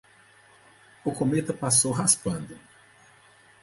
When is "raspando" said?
1.91-2.57